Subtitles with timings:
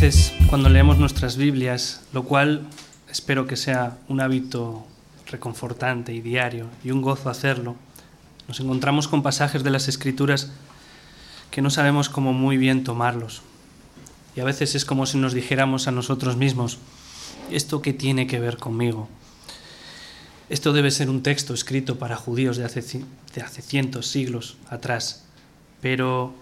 [0.00, 2.66] veces cuando leemos nuestras Biblias, lo cual
[3.10, 4.86] espero que sea un hábito
[5.26, 7.76] reconfortante y diario y un gozo hacerlo,
[8.48, 10.52] nos encontramos con pasajes de las Escrituras
[11.50, 13.42] que no sabemos cómo muy bien tomarlos.
[14.34, 16.78] Y a veces es como si nos dijéramos a nosotros mismos,
[17.50, 19.06] ¿esto qué tiene que ver conmigo?
[20.48, 23.04] Esto debe ser un texto escrito para judíos de hace,
[23.34, 25.24] de hace cientos, siglos atrás,
[25.82, 26.32] pero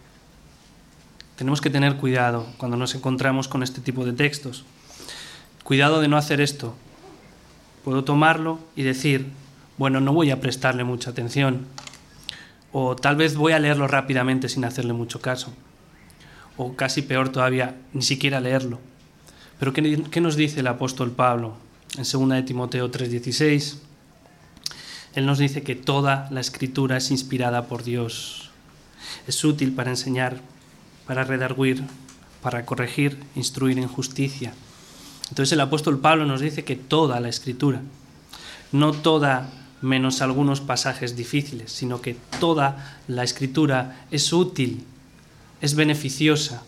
[1.39, 4.65] tenemos que tener cuidado cuando nos encontramos con este tipo de textos.
[5.63, 6.75] Cuidado de no hacer esto.
[7.85, 9.29] Puedo tomarlo y decir,
[9.77, 11.67] bueno, no voy a prestarle mucha atención,
[12.73, 15.55] o tal vez voy a leerlo rápidamente sin hacerle mucho caso,
[16.57, 18.81] o casi peor todavía, ni siquiera leerlo.
[19.61, 21.55] Pero ¿qué, nos dice el apóstol Pablo
[21.97, 23.77] en 2 de Timoteo 3:16?
[25.15, 28.51] Él nos dice que toda la escritura es inspirada por Dios.
[29.29, 30.41] Es útil para enseñar,
[31.09, 31.83] para redarguir,
[32.43, 34.53] para corregir, instruir en justicia.
[35.31, 37.81] Entonces el apóstol Pablo nos dice que toda la escritura,
[38.71, 44.85] no toda menos algunos pasajes difíciles, sino que toda la escritura es útil,
[45.61, 46.63] es beneficiosa,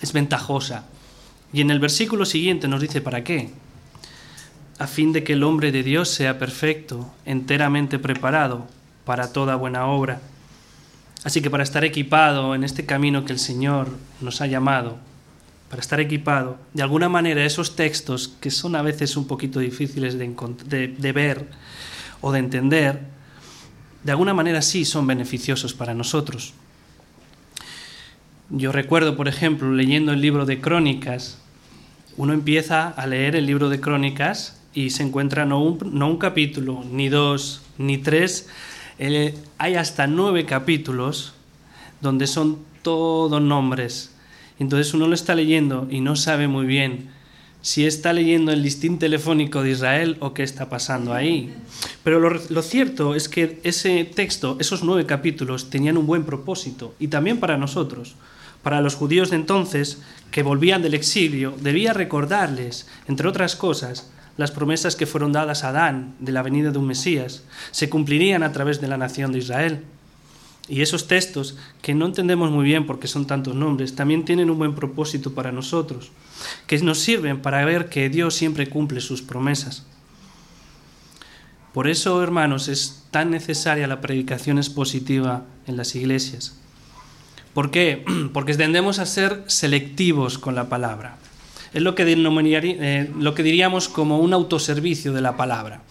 [0.00, 0.84] es ventajosa.
[1.52, 3.50] Y en el versículo siguiente nos dice para qué.
[4.78, 8.66] A fin de que el hombre de Dios sea perfecto, enteramente preparado
[9.04, 10.20] para toda buena obra.
[11.24, 13.88] Así que para estar equipado en este camino que el Señor
[14.20, 14.98] nos ha llamado,
[15.70, 20.18] para estar equipado, de alguna manera esos textos que son a veces un poquito difíciles
[20.18, 21.48] de, de ver,
[22.20, 23.00] o de entender,
[24.04, 26.54] de alguna manera sí son beneficiosos para nosotros.
[28.50, 31.38] Yo recuerdo, por ejemplo, leyendo el libro de Crónicas,
[32.16, 36.18] uno empieza a leer el libro de Crónicas y se encuentra no un, no un
[36.18, 38.48] capítulo, ni dos, ni tres,
[39.58, 41.34] hay hasta nueve capítulos
[42.00, 44.14] donde son todos nombres.
[44.58, 47.10] Entonces uno lo está leyendo y no sabe muy bien
[47.62, 51.54] si está leyendo el listín telefónico de Israel o qué está pasando ahí.
[52.02, 57.06] Pero lo, cierto es que ese texto, esos nueve capítulos, tenían un buen propósito, y
[57.08, 58.16] también para nosotros.
[58.64, 60.02] Para los judíos de entonces,
[60.32, 65.68] que volvían del exilio, debía recordarles, entre otras cosas, las promesas que fueron dadas a
[65.68, 69.38] Adán de la venida de un Mesías, se cumplirían a través de la nación de
[69.38, 69.84] Israel.
[70.68, 74.58] Y esos textos, que no entendemos muy bien porque son tantos nombres, también tienen un
[74.58, 76.12] buen propósito para nosotros
[76.66, 79.84] que nos sirven para ver que Dios siempre cumple sus promesas.
[81.72, 86.54] Por eso, hermanos, es tan necesaria la predicación expositiva en las iglesias.
[87.54, 88.04] ¿Por qué?
[88.32, 91.16] Porque tendemos a ser selectivos con la palabra.
[91.74, 95.82] Es lo que, eh, lo que diríamos como un autoservicio de la palabra.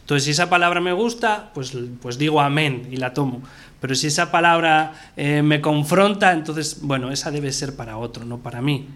[0.00, 3.42] Entonces, si esa palabra me gusta, pues, pues digo amén y la tomo.
[3.80, 8.38] Pero si esa palabra eh, me confronta, entonces, bueno, esa debe ser para otro, no
[8.38, 8.88] para mí.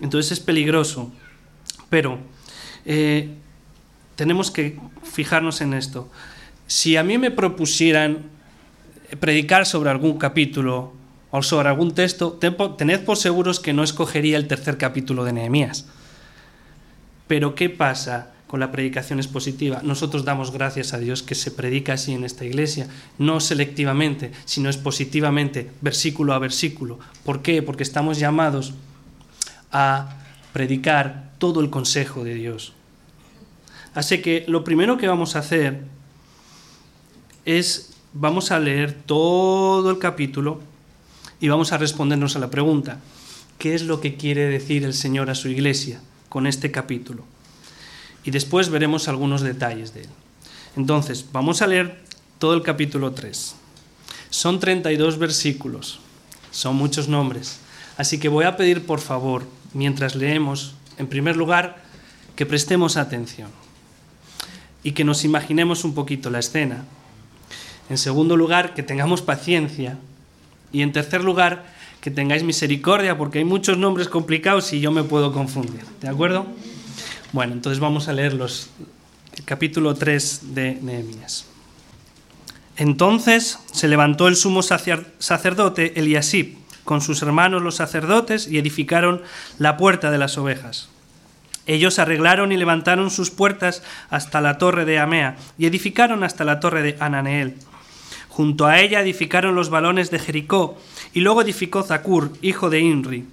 [0.00, 1.12] Entonces es peligroso.
[1.90, 2.18] Pero
[2.86, 3.28] eh,
[4.16, 6.08] tenemos que fijarnos en esto.
[6.66, 8.18] Si a mí me propusieran
[9.18, 10.94] predicar sobre algún capítulo
[11.30, 15.86] o sobre algún texto, tened por seguros que no escogería el tercer capítulo de Nehemías.
[17.28, 19.80] Pero ¿qué pasa con la predicación expositiva?
[19.84, 24.68] Nosotros damos gracias a Dios que se predica así en esta iglesia, no selectivamente, sino
[24.68, 26.98] expositivamente, versículo a versículo.
[27.24, 27.62] ¿Por qué?
[27.62, 28.74] Porque estamos llamados
[29.70, 30.16] a
[30.52, 32.72] predicar todo el consejo de Dios.
[33.94, 35.84] Así que lo primero que vamos a hacer
[37.44, 40.69] es, vamos a leer todo el capítulo
[41.40, 43.00] y vamos a respondernos a la pregunta,
[43.58, 47.24] ¿qué es lo que quiere decir el Señor a su iglesia con este capítulo?
[48.24, 50.08] Y después veremos algunos detalles de él.
[50.76, 52.02] Entonces, vamos a leer
[52.38, 53.54] todo el capítulo 3.
[54.30, 56.00] Son 32 versículos,
[56.50, 57.58] son muchos nombres.
[57.96, 61.82] Así que voy a pedir por favor mientras leemos, en primer lugar,
[62.36, 63.50] que prestemos atención
[64.82, 66.84] y que nos imaginemos un poquito la escena.
[67.88, 69.98] En segundo lugar, que tengamos paciencia.
[70.72, 71.64] Y en tercer lugar,
[72.00, 75.84] que tengáis misericordia, porque hay muchos nombres complicados y yo me puedo confundir.
[76.00, 76.46] ¿De acuerdo?
[77.32, 78.70] Bueno, entonces vamos a leer los,
[79.36, 81.46] el capítulo 3 de Nehemías.
[82.76, 89.22] Entonces se levantó el sumo sacerdote Eliasib con sus hermanos los sacerdotes y edificaron
[89.58, 90.88] la puerta de las ovejas.
[91.66, 96.58] Ellos arreglaron y levantaron sus puertas hasta la torre de Amea y edificaron hasta la
[96.58, 97.54] torre de Ananeel.
[98.30, 100.78] Junto a ella edificaron los balones de Jericó
[101.12, 103.26] y luego edificó Zacur, hijo de Inri.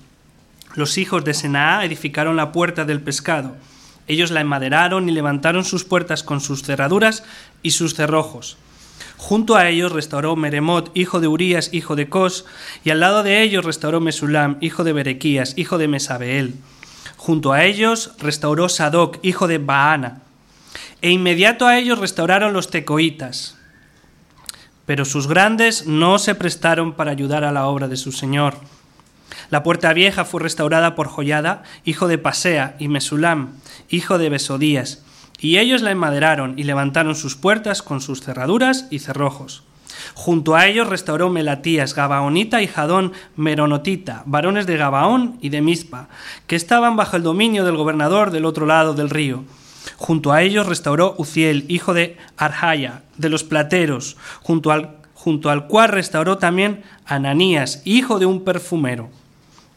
[0.75, 3.55] Los hijos de Senaa edificaron la puerta del pescado.
[4.07, 7.23] Ellos la enmaderaron y levantaron sus puertas con sus cerraduras
[7.61, 8.57] y sus cerrojos.
[9.17, 12.45] Junto a ellos restauró Meremot, hijo de Urías, hijo de Cos,
[12.83, 16.55] y al lado de ellos restauró Mesulam, hijo de Berequías, hijo de Mesabeel.
[17.17, 20.21] Junto a ellos restauró Sadoc, hijo de Baana.
[21.01, 23.56] E inmediato a ellos restauraron los tecoitas.
[24.87, 28.55] Pero sus grandes no se prestaron para ayudar a la obra de su señor.
[29.51, 33.49] La puerta vieja fue restaurada por Joyada, hijo de Pasea, y Mesulam,
[33.89, 35.03] hijo de Besodías,
[35.39, 39.63] y ellos la enmaderaron y levantaron sus puertas con sus cerraduras y cerrojos.
[40.13, 46.07] Junto a ellos restauró Melatías, Gabaonita y Jadón Meronotita, varones de Gabaón y de Mizpa,
[46.47, 49.43] que estaban bajo el dominio del gobernador del otro lado del río.
[49.95, 55.67] Junto a ellos restauró Uziel, hijo de Arjaya, de los plateros, junto al, junto al
[55.67, 59.09] cual restauró también Ananías, hijo de un perfumero.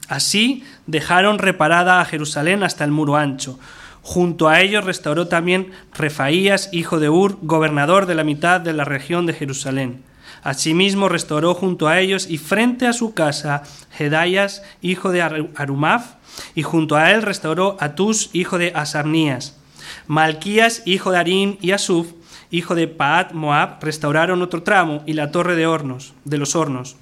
[0.09, 3.59] Así dejaron reparada a Jerusalén hasta el muro ancho.
[4.03, 8.85] Junto a ellos restauró también Refaías, hijo de Ur, gobernador de la mitad de la
[8.85, 10.03] región de Jerusalén.
[10.43, 13.63] Asimismo restauró junto a ellos y frente a su casa
[13.93, 16.15] Gedayas, hijo de Arumaf,
[16.55, 19.60] y junto a él restauró Atus, hijo de Asarnías.
[20.07, 22.09] Malquías, hijo de Arim, y Asuf,
[22.51, 26.97] hijo de Paat Moab, restauraron otro tramo y la torre de hornos, de los hornos.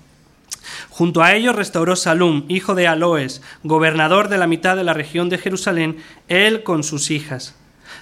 [0.90, 5.28] Junto a ellos restauró Salum, hijo de Aloes, gobernador de la mitad de la región
[5.28, 5.98] de Jerusalén,
[6.28, 7.54] él con sus hijas.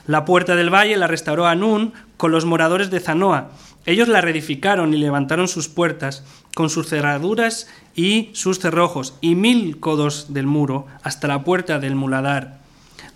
[0.06, 3.50] La puerta del valle la restauró Anún con los moradores de Zanoa.
[3.84, 6.24] Ellos la reedificaron y levantaron sus puertas
[6.54, 11.94] con sus cerraduras y sus cerrojos y mil codos del muro hasta la puerta del
[11.94, 12.55] muladar.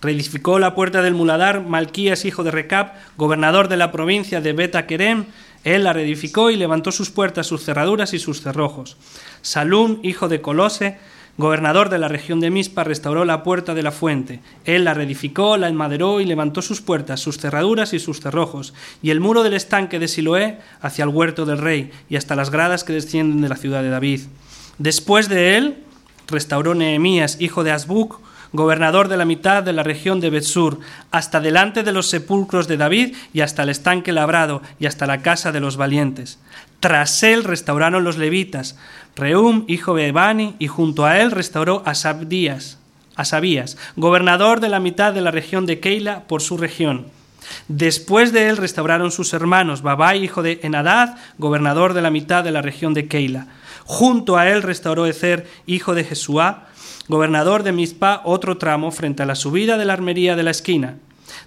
[0.03, 4.87] Reedificó la puerta del muladar Malquías, hijo de Recab, gobernador de la provincia de Beta
[4.87, 5.27] Querem.
[5.63, 8.97] Él la reedificó y levantó sus puertas, sus cerraduras y sus cerrojos.
[9.43, 10.97] Salún, hijo de Colose,
[11.37, 14.41] gobernador de la región de Mispa, restauró la puerta de la fuente.
[14.65, 19.11] Él la reedificó, la enmaderó y levantó sus puertas, sus cerraduras y sus cerrojos, y
[19.11, 22.85] el muro del estanque de Siloé hacia el huerto del rey y hasta las gradas
[22.85, 24.23] que descienden de la ciudad de David.
[24.79, 25.85] Después de él,
[26.27, 28.21] restauró Nehemías, hijo de Asbuc,
[28.53, 30.81] gobernador de la mitad de la región de Betsur,
[31.11, 35.23] hasta delante de los sepulcros de David y hasta el estanque labrado y hasta la
[35.23, 36.39] casa de los valientes.
[36.81, 38.77] Tras él restauraron los levitas,
[39.17, 42.79] Reum, hijo de Ebani, y junto a él restauró a Sabías,
[43.97, 47.07] gobernador de la mitad de la región de Keila por su región.
[47.69, 52.53] Después de él restauraron sus hermanos, Babai, hijo de Enadad, gobernador de la mitad de
[52.53, 53.47] la región de Keila.
[53.85, 56.69] Junto a él restauró Ezer, hijo de Jesuá,
[57.11, 60.97] gobernador de Mizpa, otro tramo frente a la subida de la armería de la esquina.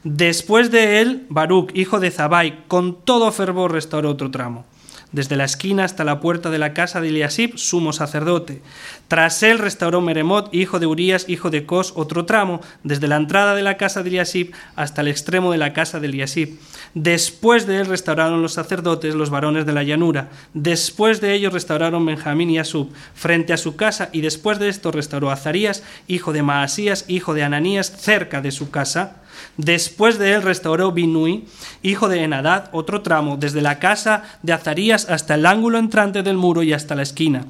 [0.04, 4.65] Después de él, Baruch, hijo de Zabai, con todo fervor restauró otro tramo
[5.13, 8.62] desde la esquina hasta la puerta de la casa de Eliasib, sumo sacerdote.
[9.07, 13.56] Tras él restauró Meremot, hijo de Urías, hijo de Cos, otro tramo, desde la entrada
[13.56, 16.60] de la casa de Eliasib hasta el extremo de la casa de Eliasib.
[16.95, 20.30] Después de él restauraron los sacerdotes, los varones de la llanura.
[20.54, 24.92] Después de ellos restauraron Benjamín y Asub, frente a su casa, y después de esto
[24.92, 29.22] restauró Azarías, hijo de Maasías, hijo de Ananías, cerca de su casa.
[29.57, 31.45] Después de él restauró Binui,
[31.81, 36.38] hijo de Enadad, otro tramo, desde la casa de Azarías hasta el ángulo entrante del
[36.38, 37.45] muro y hasta la esquina.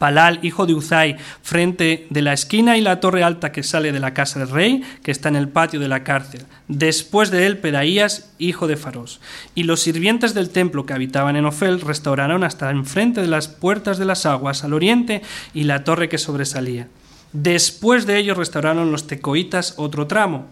[0.00, 4.00] Palal, hijo de Uzai, frente de la esquina y la torre alta que sale de
[4.00, 6.46] la casa del rey, que está en el patio de la cárcel.
[6.68, 9.20] Después de él, Pedaías, hijo de Faros.
[9.54, 13.98] Y los sirvientes del templo que habitaban en Ofel restauraron hasta enfrente de las puertas
[13.98, 15.20] de las aguas al oriente
[15.52, 16.88] y la torre que sobresalía.
[17.34, 20.46] Después de ellos restauraron los tecoitas otro tramo,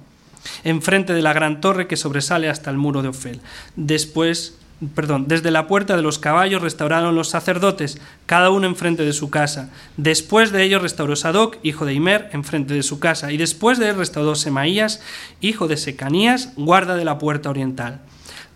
[0.65, 3.41] enfrente de la gran torre que sobresale hasta el muro de Ofel.
[3.77, 4.59] Después,
[4.95, 9.31] perdón, desde la puerta de los caballos restauraron los sacerdotes, cada uno enfrente de su
[9.31, 9.71] casa.
[9.97, 13.33] Después de ellos restauró Sadoc, hijo de Imer, enfrente de su casa.
[13.33, 15.01] Y después de él restauró Semaías,
[15.41, 18.01] hijo de Secanías, guarda de la puerta oriental.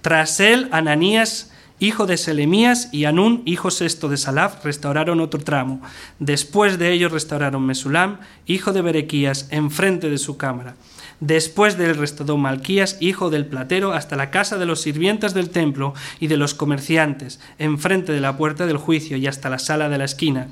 [0.01, 5.83] Tras él, Ananías, hijo de Selemías, y Anún, hijo sexto de Salaf, restauraron otro tramo.
[6.21, 10.77] Después de ellos restauraron Mesulam, hijo de Berequías, enfrente de su cámara.
[11.23, 15.95] Después del restauró Malquías, hijo del platero, hasta la casa de los sirvientes del templo
[16.19, 19.99] y de los comerciantes, enfrente de la puerta del juicio y hasta la sala de
[19.99, 20.49] la esquina.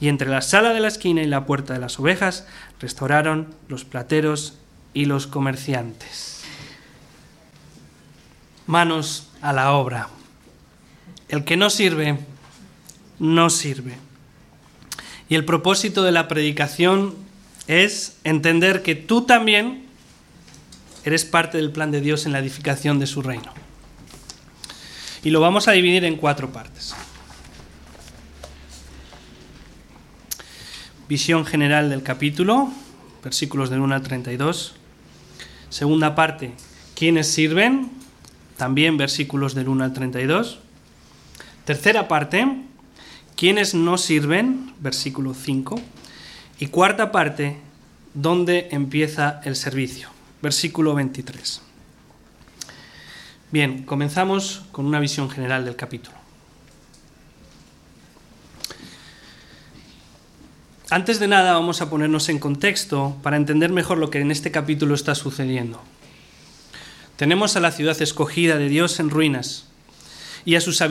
[0.00, 2.46] Y entre la sala de la esquina y la puerta de las ovejas
[2.78, 4.58] restauraron los plateros
[4.94, 6.44] y los comerciantes.
[8.68, 10.08] Manos a la obra.
[11.30, 12.20] El que no sirve,
[13.18, 13.96] no sirve.
[15.28, 17.16] Y el propósito de la predicación
[17.66, 19.81] es entender que tú también
[21.04, 23.52] Eres parte del plan de Dios en la edificación de su reino.
[25.24, 26.94] Y lo vamos a dividir en cuatro partes.
[31.08, 32.72] Visión general del capítulo,
[33.22, 34.74] versículos del 1 al 32.
[35.68, 36.52] Segunda parte,
[36.94, 37.90] ¿quiénes sirven?
[38.56, 40.58] También versículos del 1 al 32.
[41.64, 42.46] Tercera parte,
[43.36, 45.80] quienes no sirven, versículo 5.
[46.58, 47.58] Y cuarta parte,
[48.14, 50.10] dónde empieza el servicio,
[50.42, 51.62] versículo 23.
[53.50, 56.16] Bien, comenzamos con una visión general del capítulo.
[60.90, 64.50] Antes de nada vamos a ponernos en contexto para entender mejor lo que en este
[64.50, 65.80] capítulo está sucediendo.
[67.16, 69.68] Tenemos a la ciudad escogida de Dios en ruinas
[70.44, 70.82] y a sus,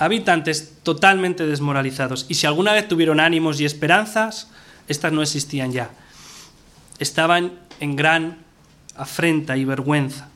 [0.00, 2.26] habitantes totalmente desmoralizados.
[2.28, 4.48] Y si alguna vez tuvieron ánimos y esperanzas,
[4.88, 5.90] estas no existían ya.
[6.98, 8.38] Estaban en gran
[8.96, 10.28] afrenta y vergüenza.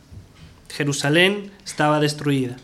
[0.69, 2.57] Jerusalén estaba destruida.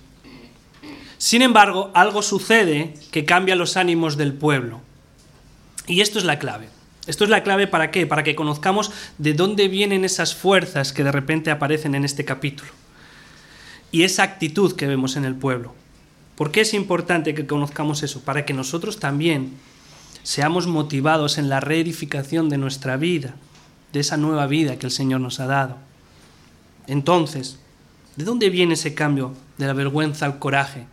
[1.18, 4.80] Sin embargo, algo sucede que cambia los ánimos del pueblo.
[5.87, 6.68] Y esto es la clave.
[7.06, 8.06] Esto es la clave para qué?
[8.06, 12.70] Para que conozcamos de dónde vienen esas fuerzas que de repente aparecen en este capítulo.
[13.90, 15.75] Y esa actitud que vemos en el pueblo.
[16.37, 18.20] ¿Por qué es importante que conozcamos eso?
[18.22, 19.52] Para que nosotros también
[20.22, 23.34] seamos motivados en la reedificación de nuestra vida,
[23.92, 25.76] de esa nueva vida que el Señor nos ha dado.
[26.87, 27.58] Entonces,
[28.16, 30.87] ¿de dónde viene ese cambio de la vergüenza al coraje,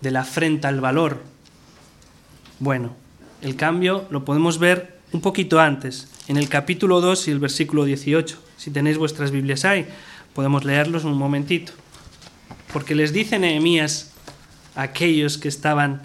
[0.00, 1.22] de la afrenta al valor?
[2.58, 2.94] Bueno,
[3.40, 7.84] el cambio lo podemos ver un poquito antes, en el capítulo 2 y el versículo
[7.84, 8.38] 18.
[8.56, 9.86] Si tenéis vuestras Biblias ahí,
[10.34, 11.72] podemos leerlos un momentito.
[12.72, 14.12] Porque les dice Nehemías
[14.74, 16.02] a aquellos que estaban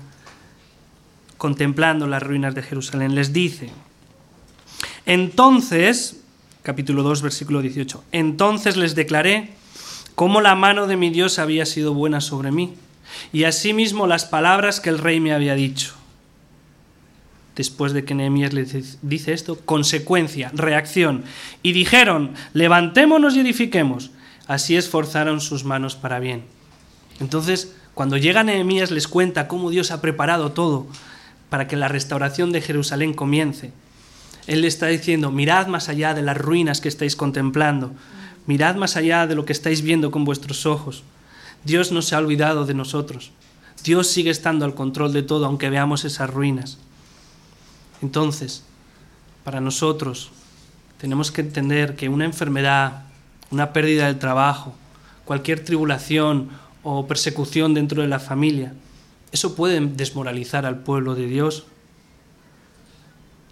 [1.37, 3.69] contemplando las ruinas de Jerusalén, les dice,
[5.07, 6.21] entonces,
[6.61, 9.53] capítulo 2, versículo 18, entonces les declaré
[10.13, 12.75] cómo la mano de mi Dios había sido buena sobre mí,
[13.33, 15.95] y asimismo las palabras que el rey me había dicho
[17.57, 21.23] después de que Nehemías les dice esto, consecuencia, reacción.
[21.63, 24.11] Y dijeron, levantémonos y edifiquemos.
[24.45, 26.43] Así esforzaron sus manos para bien.
[27.19, 30.85] Entonces, cuando llega Nehemías les cuenta cómo Dios ha preparado todo
[31.49, 33.71] para que la restauración de Jerusalén comience.
[34.47, 37.91] Él le está diciendo, mirad más allá de las ruinas que estáis contemplando,
[38.47, 41.03] mirad más allá de lo que estáis viendo con vuestros ojos.
[41.63, 43.31] Dios no se ha olvidado de nosotros.
[43.83, 46.77] Dios sigue estando al control de todo, aunque veamos esas ruinas.
[48.01, 48.63] Entonces,
[49.43, 50.31] para nosotros
[50.97, 53.03] tenemos que entender que una enfermedad,
[53.51, 54.73] una pérdida del trabajo,
[55.25, 56.49] cualquier tribulación
[56.83, 58.73] o persecución dentro de la familia,
[59.31, 61.65] eso puede desmoralizar al pueblo de Dios.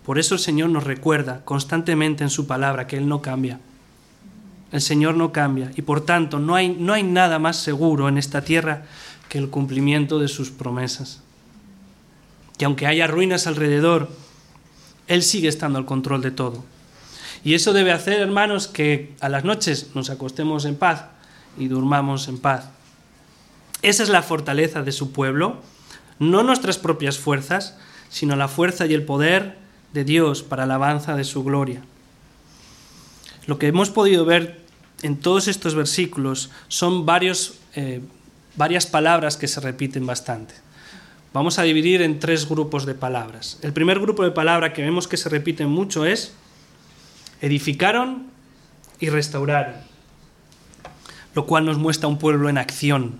[0.05, 3.59] Por eso el Señor nos recuerda constantemente en su palabra que Él no cambia.
[4.71, 8.17] El Señor no cambia y por tanto no hay, no hay nada más seguro en
[8.17, 8.83] esta tierra
[9.29, 11.21] que el cumplimiento de sus promesas.
[12.57, 14.09] Que aunque haya ruinas alrededor,
[15.07, 16.63] él sigue estando al control de todo.
[17.43, 21.05] Y eso debe hacer, hermanos, que a las noches nos acostemos en paz
[21.57, 22.69] y durmamos en paz.
[23.81, 25.61] Esa es la fortaleza de su pueblo,
[26.17, 27.77] no nuestras propias fuerzas,
[28.09, 29.64] sino la fuerza y el poder
[29.95, 31.81] de Dios para la alabanza de su gloria.
[33.47, 34.61] Lo que hemos podido ver
[35.01, 38.01] en todos estos versículos son varios, eh,
[38.55, 40.65] varias palabras que se repiten bastante
[41.35, 43.59] vamos a dividir en tres grupos de palabras.
[43.61, 46.33] El primer grupo de palabras que vemos que se repiten mucho es
[47.41, 48.27] edificaron
[49.01, 49.73] y restauraron,
[51.33, 53.15] lo cual nos muestra un pueblo en acción,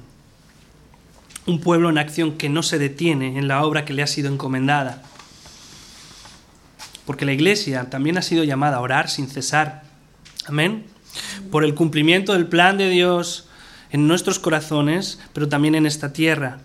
[1.46, 4.32] un pueblo en acción que no se detiene en la obra que le ha sido
[4.32, 5.04] encomendada.
[7.06, 9.84] Porque la iglesia también ha sido llamada a orar sin cesar.
[10.48, 10.86] Amén.
[11.52, 13.48] Por el cumplimiento del plan de Dios
[13.92, 16.60] en nuestros corazones, pero también en esta tierra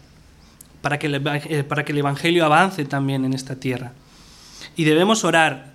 [0.82, 3.92] para que, el, eh, para que el Evangelio avance también en esta tierra.
[4.76, 5.74] Y debemos orar,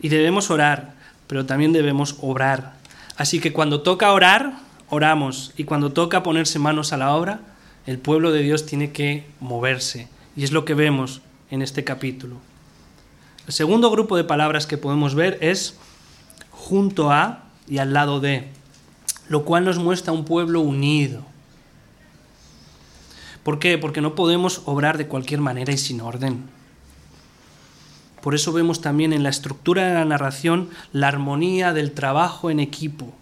[0.00, 0.94] y debemos orar,
[1.26, 2.74] pero también debemos obrar.
[3.16, 4.54] Así que cuando toca orar,
[4.88, 7.40] oramos, y cuando toca ponerse manos a la obra,
[7.86, 10.08] el pueblo de Dios tiene que moverse.
[10.36, 12.40] Y es lo que vemos en este capítulo.
[13.46, 15.76] El segundo grupo de palabras que podemos ver es
[16.50, 18.48] junto a y al lado de,
[19.28, 21.24] lo cual nos muestra un pueblo unido
[23.46, 23.78] ¿Por qué?
[23.78, 26.42] Porque no podemos obrar de cualquier manera y sin orden.
[28.20, 32.58] Por eso vemos también en la estructura de la narración la armonía del trabajo en
[32.58, 33.14] equipo.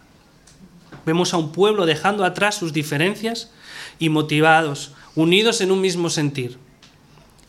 [1.05, 3.51] Vemos a un pueblo dejando atrás sus diferencias
[3.99, 6.57] y motivados, unidos en un mismo sentir.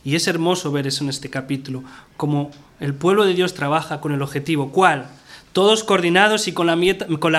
[0.04, 1.82] Y es hermoso ver eso en este capítulo,
[2.18, 5.08] como el pueblo de Dios trabaja con el objetivo, ¿cuál?
[5.56, 6.76] todos coordinados y con la,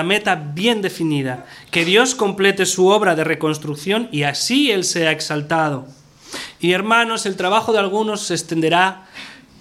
[0.02, 5.86] meta, bien definida, que Dios complete su obra de reconstrucción y así Él sea exaltado.
[6.58, 9.06] Y hermanos, el trabajo de algunos se extenderá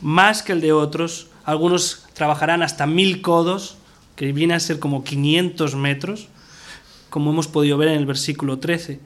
[0.01, 3.77] más que el de otros, algunos trabajarán hasta mil codos,
[4.15, 6.27] que viene a ser como 500 metros,
[7.11, 8.99] como hemos podido ver en el versículo 13.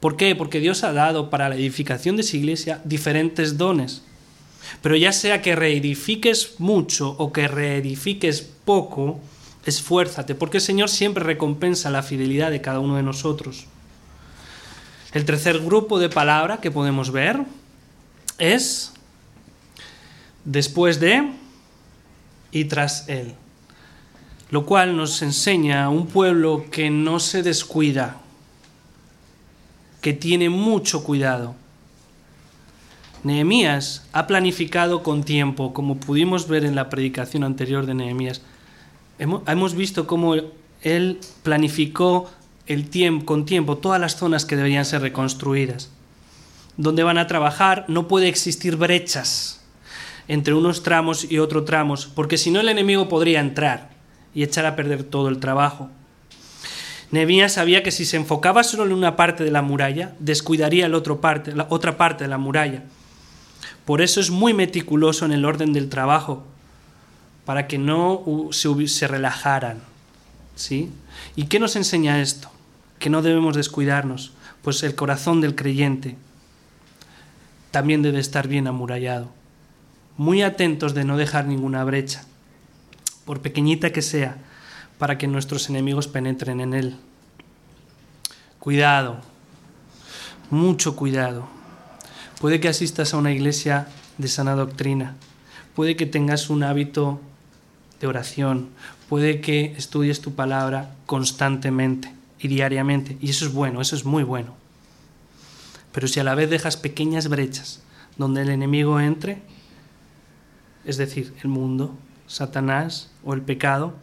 [0.00, 0.34] ¿Por qué?
[0.34, 4.02] Porque Dios ha dado para la edificación de su iglesia diferentes dones.
[4.82, 9.20] Pero ya sea que reedifiques mucho o que reedifiques poco,
[9.64, 13.66] esfuérzate, porque el Señor siempre recompensa la fidelidad de cada uno de nosotros.
[15.12, 17.40] El tercer grupo de palabra que podemos ver
[18.38, 18.92] es
[20.44, 21.30] después de
[22.52, 23.34] y tras él,
[24.50, 28.18] lo cual nos enseña un pueblo que no se descuida,
[30.00, 31.54] que tiene mucho cuidado.
[33.26, 38.40] Nehemías ha planificado con tiempo, como pudimos ver en la predicación anterior de Nehemías.
[39.18, 40.36] Hemos, visto cómo
[40.82, 42.30] él planificó
[42.68, 45.90] el tiempo, con tiempo todas las zonas que deberían ser reconstruidas.
[46.76, 49.60] Donde van a trabajar no puede existir brechas
[50.28, 53.90] entre unos tramos y otros tramos, porque si no el enemigo podría entrar
[54.36, 55.90] y echar a perder todo el trabajo.
[57.10, 61.02] Nehemías sabía que si se enfocaba solo en una parte de la muralla, descuidaría la,
[61.20, 62.84] parte, la otra parte de la muralla.
[63.86, 66.44] Por eso es muy meticuloso en el orden del trabajo,
[67.46, 69.80] para que no se, se relajaran.
[70.56, 70.90] ¿sí?
[71.36, 72.50] ¿Y qué nos enseña esto?
[72.98, 76.16] Que no debemos descuidarnos, pues el corazón del creyente
[77.70, 79.28] también debe estar bien amurallado.
[80.16, 82.24] Muy atentos de no dejar ninguna brecha,
[83.24, 84.38] por pequeñita que sea,
[84.98, 86.96] para que nuestros enemigos penetren en él.
[88.58, 89.20] Cuidado,
[90.50, 91.55] mucho cuidado.
[92.40, 93.88] Puede que asistas a una iglesia
[94.18, 95.14] de sana doctrina,
[95.74, 97.20] puede que tengas un hábito
[97.98, 98.68] de oración,
[99.08, 104.22] puede que estudies tu palabra constantemente y diariamente, y eso es bueno, eso es muy
[104.22, 104.54] bueno.
[105.92, 107.80] Pero si a la vez dejas pequeñas brechas
[108.18, 109.40] donde el enemigo entre,
[110.84, 113.94] es decir, el mundo, Satanás o el pecado,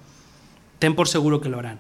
[0.80, 1.80] ten por seguro que lo harán.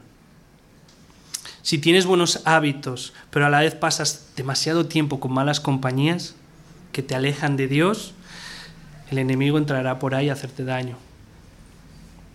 [1.63, 6.36] Si tienes buenos hábitos, pero a la vez pasas demasiado tiempo con malas compañías
[6.93, 8.13] que te alejan de Dios,
[9.12, 10.95] el enemigo entrará por ahí a hacerte daño.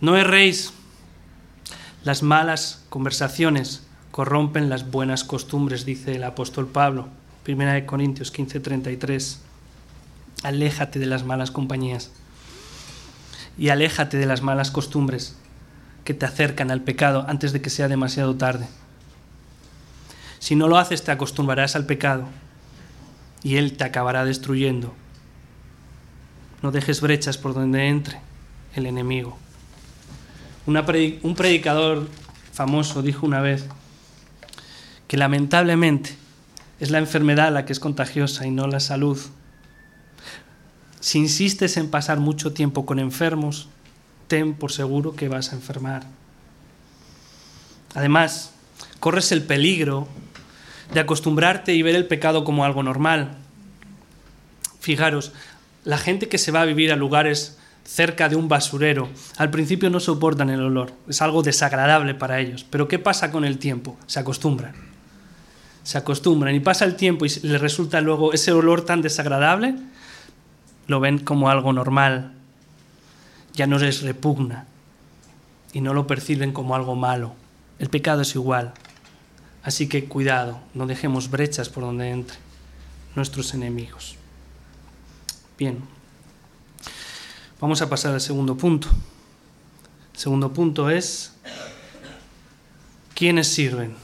[0.01, 0.73] No erréis.
[2.03, 7.09] Las malas conversaciones corrompen las buenas costumbres, dice el apóstol Pablo,
[7.47, 9.39] 1 Corintios 15:33.
[10.43, 12.11] Aléjate de las malas compañías
[13.57, 15.35] y aléjate de las malas costumbres
[16.05, 18.67] que te acercan al pecado antes de que sea demasiado tarde.
[20.39, 22.29] Si no lo haces, te acostumbrarás al pecado
[23.43, 24.93] y Él te acabará destruyendo.
[26.61, 28.19] No dejes brechas por donde entre
[28.75, 29.37] el enemigo.
[30.65, 32.07] un predicador
[32.53, 33.65] famoso dijo una vez
[35.07, 36.15] que lamentablemente
[36.79, 39.19] es la enfermedad la que es contagiosa y no la salud.
[40.99, 43.69] Si insistes en pasar mucho tiempo con enfermos,
[44.27, 46.03] ten por seguro que vas a enfermar.
[47.95, 48.51] Además,
[48.99, 50.07] corres el peligro
[50.93, 53.37] de acostumbrarte y ver el pecado como algo normal.
[54.79, 55.33] Fijaros,
[55.83, 59.89] la gente que se va a vivir a lugares cerca de un basurero, al principio
[59.89, 63.97] no soportan el olor, es algo desagradable para ellos, pero ¿qué pasa con el tiempo?
[64.05, 64.73] Se acostumbran.
[65.83, 69.75] Se acostumbran y pasa el tiempo y les resulta luego ese olor tan desagradable,
[70.87, 72.33] lo ven como algo normal,
[73.53, 74.65] ya no les repugna
[75.73, 77.33] y no lo perciben como algo malo.
[77.79, 78.73] El pecado es igual.
[79.63, 82.37] Así que cuidado, no dejemos brechas por donde entre
[83.15, 84.15] nuestros enemigos.
[85.57, 85.79] Bien,
[87.59, 88.87] vamos a pasar al segundo punto.
[90.13, 91.33] El segundo punto es,
[93.13, 93.95] ¿quiénes sirven?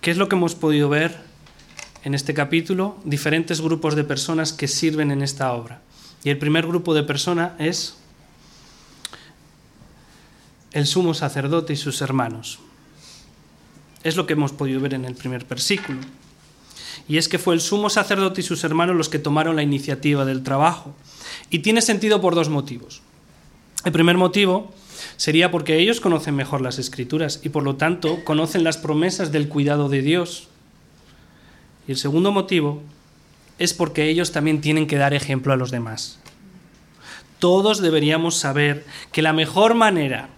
[0.00, 1.18] ¿Qué es lo que hemos podido ver
[2.04, 3.00] en este capítulo?
[3.04, 5.80] Diferentes grupos de personas que sirven en esta obra.
[6.22, 7.96] Y el primer grupo de personas es
[10.72, 12.60] el sumo sacerdote y sus hermanos.
[14.04, 15.98] Es lo que hemos podido ver en el primer versículo.
[17.08, 20.26] Y es que fue el sumo sacerdote y sus hermanos los que tomaron la iniciativa
[20.26, 20.94] del trabajo.
[21.50, 23.00] Y tiene sentido por dos motivos.
[23.84, 24.72] El primer motivo
[25.16, 29.48] sería porque ellos conocen mejor las escrituras y por lo tanto conocen las promesas del
[29.48, 30.48] cuidado de Dios.
[31.88, 32.82] Y el segundo motivo
[33.58, 36.18] es porque ellos también tienen que dar ejemplo a los demás.
[37.38, 40.28] Todos deberíamos saber que la mejor manera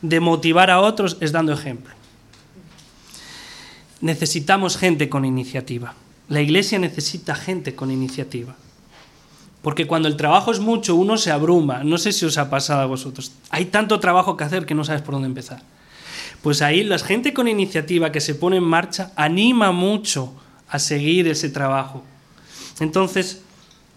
[0.00, 2.01] de motivar a otros es dando ejemplo
[4.02, 5.94] necesitamos gente con iniciativa.
[6.28, 8.54] La iglesia necesita gente con iniciativa.
[9.62, 11.84] Porque cuando el trabajo es mucho, uno se abruma.
[11.84, 13.32] No sé si os ha pasado a vosotros.
[13.48, 15.62] Hay tanto trabajo que hacer que no sabes por dónde empezar.
[16.42, 20.34] Pues ahí la gente con iniciativa que se pone en marcha anima mucho
[20.68, 22.02] a seguir ese trabajo.
[22.80, 23.42] Entonces,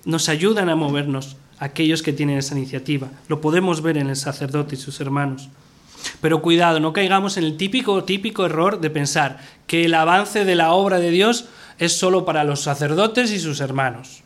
[0.05, 3.09] nos ayudan a movernos aquellos que tienen esa iniciativa.
[3.27, 5.49] Lo podemos ver en el sacerdote y sus hermanos.
[6.21, 10.55] Pero cuidado, no caigamos en el típico, típico error de pensar que el avance de
[10.55, 11.45] la obra de Dios
[11.77, 14.23] es solo para los sacerdotes y sus hermanos.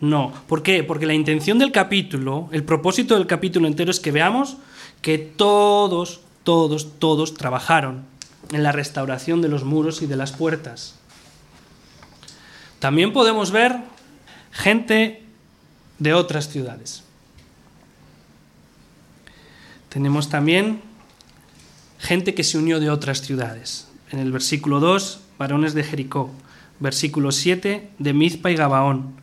[0.00, 0.32] No.
[0.48, 0.82] ¿Por qué?
[0.82, 4.56] Porque la intención del capítulo, el propósito del capítulo entero es que veamos
[5.00, 8.04] que todos, todos, todos trabajaron
[8.52, 10.96] en la restauración de los muros y de las puertas.
[12.78, 13.76] También podemos ver
[14.50, 15.22] gente
[15.98, 17.04] de otras ciudades.
[19.88, 20.82] Tenemos también
[22.02, 23.86] gente que se unió de otras ciudades.
[24.10, 26.30] En el versículo 2, varones de Jericó.
[26.80, 29.14] Versículo 7, de Mizpa y Gabaón.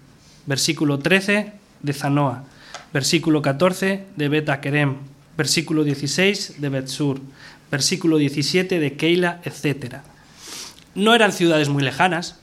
[0.46, 1.52] Versículo 13,
[1.84, 2.46] de Zanoa.
[2.94, 4.50] Versículo 14, de Bet
[5.38, 7.20] Versículo 16, de Betsur.
[7.70, 9.98] Versículo 17, de Keila, etc.
[10.96, 12.40] No eran ciudades muy lejanas,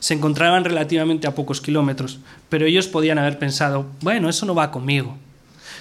[0.00, 4.72] se encontraban relativamente a pocos kilómetros, pero ellos podían haber pensado, bueno, eso no va
[4.72, 5.16] conmigo.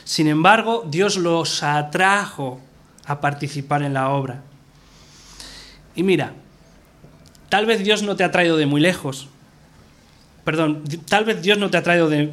[0.04, 2.60] Sin embargo, Dios los atrajo
[3.06, 4.44] a participar en la obra.
[5.96, 6.34] Y mira,
[7.50, 9.28] tal vez Dios no te ha traído de muy lejos.
[10.44, 12.32] Perdón, tal vez Dios no te ha traído de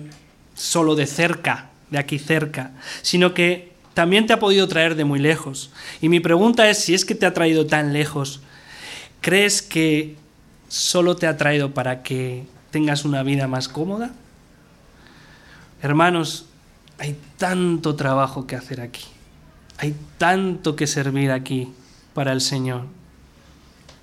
[0.54, 5.18] solo de cerca, de aquí cerca, sino que también te ha podido traer de muy
[5.18, 5.70] lejos.
[6.00, 8.40] Y mi pregunta es, si es que te ha traído tan lejos,
[9.20, 10.16] ¿crees que
[10.68, 14.12] solo te ha traído para que tengas una vida más cómoda?
[15.82, 16.46] Hermanos,
[16.98, 19.04] hay tanto trabajo que hacer aquí.
[19.78, 21.72] Hay tanto que servir aquí
[22.12, 22.86] para el Señor.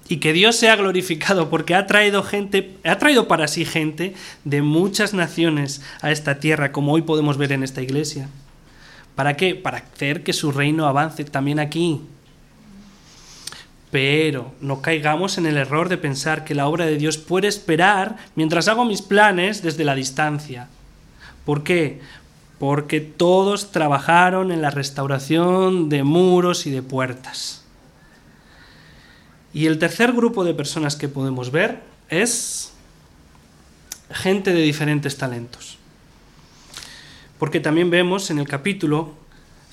[0.07, 4.61] Y que Dios sea glorificado porque ha traído gente, ha traído para sí gente de
[4.61, 8.29] muchas naciones a esta tierra, como hoy podemos ver en esta iglesia.
[9.15, 9.55] ¿Para qué?
[9.55, 12.01] Para hacer que su reino avance también aquí.
[13.89, 18.17] Pero no caigamos en el error de pensar que la obra de Dios puede esperar
[18.35, 20.67] mientras hago mis planes desde la distancia.
[21.45, 22.01] ¿Por qué?
[22.60, 27.63] Porque todos trabajaron en la restauración de muros y de puertas.
[29.54, 32.74] Y el tercer grupo de personas que podemos ver es
[34.12, 35.78] gente de diferentes talentos.
[37.39, 39.13] Porque también vemos en el capítulo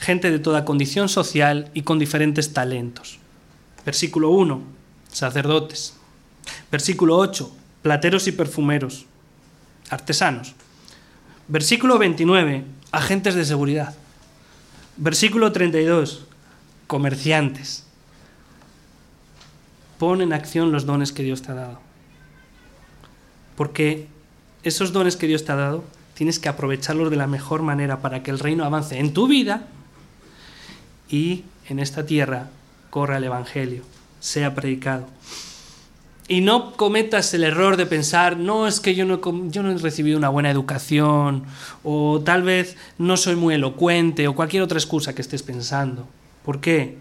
[0.03, 3.19] gente de toda condición social y con diferentes talentos.
[3.87, 4.61] Versículo 1,
[5.11, 5.95] sacerdotes.
[6.71, 9.07] Versículo 8, plateros y perfumeros,
[9.91, 10.55] artesanos.
[11.49, 13.95] Versículo 29, agentes de seguridad.
[14.97, 16.25] Versículo 32,
[16.87, 17.85] comerciantes.
[19.99, 21.81] Pon en acción los dones que Dios te ha dado.
[23.57, 24.09] Porque
[24.63, 28.23] esos dones que Dios te ha dado, tienes que aprovecharlos de la mejor manera para
[28.23, 29.67] que el reino avance en tu vida
[31.09, 32.49] y en esta tierra
[32.91, 33.83] corra el Evangelio,
[34.21, 35.07] sea predicado.
[36.29, 39.21] Y no cometas el error de pensar, no, es que yo no,
[39.71, 41.45] he recibido una buena educación,
[41.83, 46.07] o tal vez no soy muy elocuente, o cualquier otra excusa que estés pensando.
[46.45, 46.99] ¿Por qué?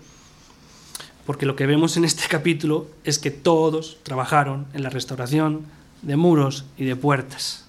[1.25, 5.65] Porque lo que vemos en este capítulo es que todos trabajaron en la restauración
[6.01, 7.65] de muros y de puertas.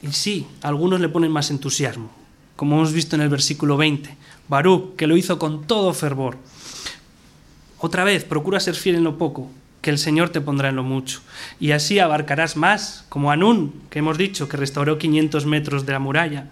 [0.00, 2.10] Y sí, algunos le ponen más entusiasmo,
[2.56, 4.16] como hemos visto en el versículo 20.
[4.48, 6.38] Baruch, que lo hizo con todo fervor.
[7.78, 10.82] Otra vez, procura ser fiel en lo poco, que el Señor te pondrá en lo
[10.82, 11.20] mucho.
[11.60, 15.98] Y así abarcarás más, como Anún, que hemos dicho, que restauró 500 metros de la
[15.98, 16.48] muralla.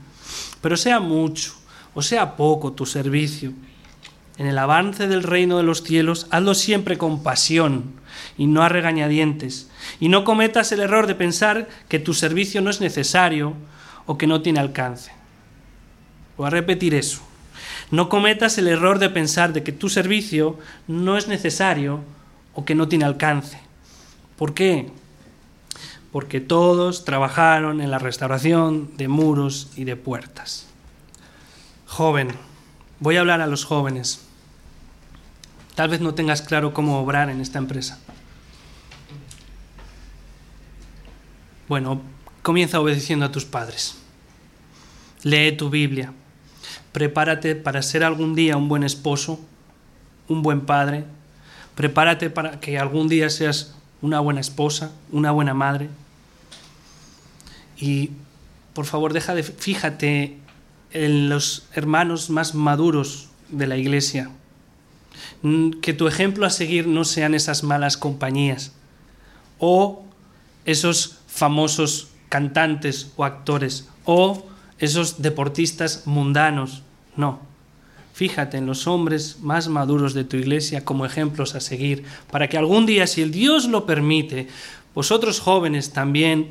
[0.60, 1.54] Pero sea mucho
[1.96, 3.54] o sea poco tu servicio,
[4.36, 7.94] en el avance del reino de los cielos, hazlo siempre con pasión
[8.36, 9.70] y no a regañadientes.
[9.98, 13.54] Y no cometas el error de pensar que tu servicio no es necesario
[14.04, 15.10] o que no tiene alcance.
[16.36, 17.22] Voy a repetir eso.
[17.90, 22.00] No cometas el error de pensar de que tu servicio no es necesario
[22.54, 23.60] o que no tiene alcance.
[24.36, 24.90] ¿Por qué?
[26.10, 30.66] Porque todos trabajaron en la restauración de muros y de puertas.
[31.86, 32.32] Joven,
[32.98, 34.22] voy a hablar a los jóvenes.
[35.76, 38.00] Tal vez no tengas claro cómo obrar en esta empresa.
[41.68, 42.02] Bueno,
[42.42, 43.96] comienza obedeciendo a tus padres.
[45.22, 46.12] Lee tu Biblia
[46.92, 49.40] prepárate para ser algún día un buen esposo,
[50.28, 51.04] un buen padre,
[51.74, 55.88] prepárate para que algún día seas una buena esposa, una buena madre.
[57.76, 58.10] Y
[58.72, 60.38] por favor, deja de fíjate
[60.92, 64.30] en los hermanos más maduros de la iglesia.
[65.82, 68.72] Que tu ejemplo a seguir no sean esas malas compañías
[69.58, 70.04] o
[70.64, 74.44] esos famosos cantantes o actores o
[74.78, 76.82] esos deportistas mundanos
[77.16, 77.40] no.
[78.12, 82.56] Fíjate en los hombres más maduros de tu iglesia como ejemplos a seguir, para que
[82.56, 84.48] algún día, si el Dios lo permite,
[84.94, 86.48] vosotros jóvenes también,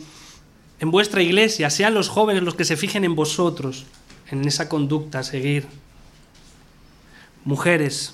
[0.80, 3.86] en vuestra iglesia, sean los jóvenes los que se fijen en vosotros
[4.30, 5.66] en esa conducta a seguir.
[7.46, 8.14] Mujeres,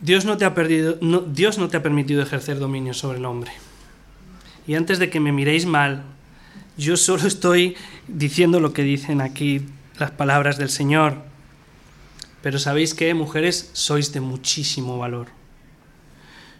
[0.00, 3.52] Dios no te ha, perdido, Dios no te ha permitido ejercer dominio sobre el hombre.
[4.66, 6.04] Y antes de que me miréis mal,
[6.76, 7.76] yo solo estoy
[8.08, 9.66] diciendo lo que dicen aquí
[9.98, 11.22] las palabras del Señor.
[12.42, 15.28] Pero sabéis que, mujeres, sois de muchísimo valor.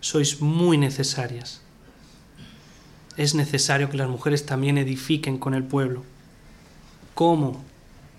[0.00, 1.60] Sois muy necesarias.
[3.16, 6.04] Es necesario que las mujeres también edifiquen con el pueblo.
[7.14, 7.62] ¿Cómo?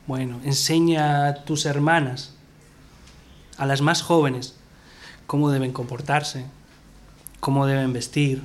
[0.07, 2.33] Bueno, enseña a tus hermanas,
[3.57, 4.55] a las más jóvenes,
[5.27, 6.45] cómo deben comportarse,
[7.39, 8.41] cómo deben vestir,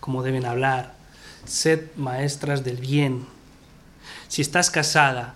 [0.00, 0.99] cómo deben hablar.
[1.44, 3.26] Sed maestras del bien.
[4.28, 5.34] Si estás casada,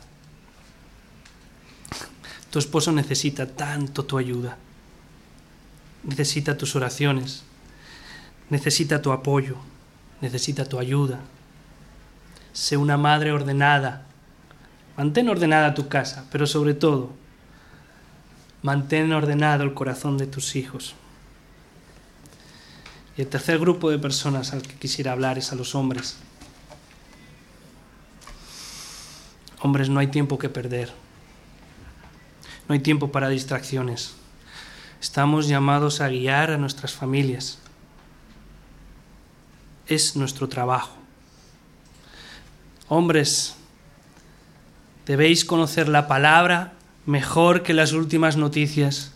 [2.51, 4.57] tu esposo necesita tanto tu ayuda,
[6.05, 7.43] necesita tus oraciones,
[8.51, 9.57] necesita tu apoyo,
[10.21, 11.21] necesita tu ayuda.
[12.53, 14.07] Sé una madre ordenada.
[14.97, 17.11] Mantén ordenada tu casa, pero sobre todo,
[18.65, 20.95] Mantén ordenado el corazón de tus hijos.
[23.17, 26.17] Y el tercer grupo de personas al que quisiera hablar es a los hombres.
[29.61, 30.93] Hombres, no hay tiempo que perder.
[32.69, 34.15] No hay tiempo para distracciones.
[35.01, 37.59] Estamos llamados a guiar a nuestras familias.
[39.87, 40.97] Es nuestro trabajo.
[42.89, 43.55] Hombres,
[45.07, 46.73] debéis conocer la palabra
[47.07, 49.13] mejor que las últimas noticias,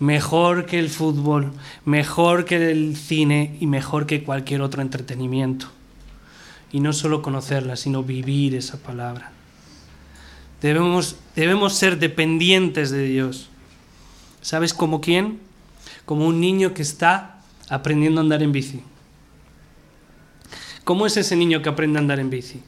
[0.00, 1.52] mejor que el fútbol,
[1.84, 5.66] mejor que el cine y mejor que cualquier otro entretenimiento.
[6.72, 9.30] Y no solo conocerla, sino vivir esa palabra.
[10.60, 13.48] Debemos, debemos ser dependientes de Dios.
[14.40, 15.40] ¿Sabes como quién?
[16.04, 18.82] Como un niño que está aprendiendo a andar en bici.
[20.84, 22.62] ¿Cómo es ese niño que aprende a andar en bici?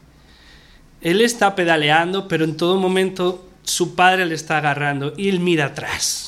[1.02, 5.66] Él está pedaleando, pero en todo momento su padre le está agarrando y él mira
[5.66, 6.25] atrás.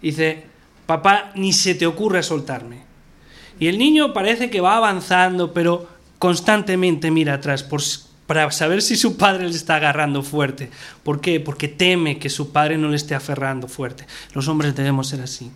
[0.00, 0.44] Dice,
[0.86, 2.82] papá, ni se te ocurre soltarme.
[3.58, 7.66] Y el niño parece que va avanzando, pero constantemente mira atrás
[8.26, 10.70] para saber si su padre le está agarrando fuerte.
[11.02, 11.40] ¿Por qué?
[11.40, 14.06] Porque teme que su padre no le esté aferrando fuerte.
[14.34, 15.50] Los hombres debemos ser así.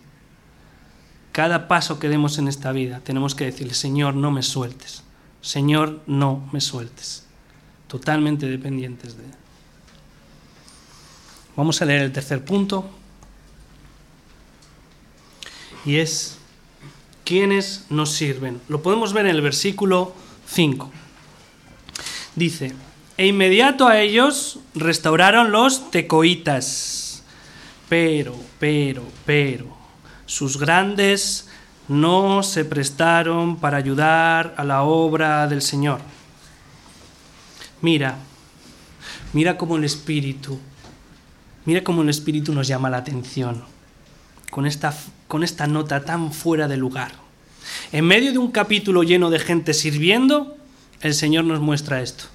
[1.31, 5.03] Cada paso que demos en esta vida tenemos que decirle, Señor, no me sueltes.
[5.41, 7.25] Señor, no me sueltes.
[7.87, 9.31] Totalmente dependientes de Él.
[11.55, 12.89] Vamos a leer el tercer punto.
[15.85, 16.37] Y es,
[17.25, 18.61] ¿quiénes nos sirven?
[18.67, 20.13] Lo podemos ver en el versículo
[20.47, 20.91] 5.
[22.35, 22.73] Dice,
[23.17, 27.23] e inmediato a ellos restauraron los tecoitas.
[27.89, 29.67] Pero, pero, pero,
[30.25, 31.49] sus grandes
[31.87, 35.99] no se prestaron para ayudar a la obra del Señor.
[37.81, 38.17] Mira,
[39.33, 40.59] mira cómo el Espíritu
[41.65, 43.63] Mira cómo el Espíritu nos llama la atención
[44.53, 44.93] con esta,
[45.27, 47.13] con esta nota tan fuera de lugar.
[47.91, 50.55] En medio de un capítulo lleno de gente sirviendo,
[51.01, 52.25] el Señor nos muestra esto.